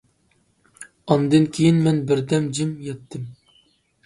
ئاندىن 1.11 1.45
كېيىن، 1.57 1.83
مەن 1.89 2.01
بىر 2.13 2.25
دەم 2.33 2.49
جىم 2.61 2.73
ياتتىم. 2.89 3.31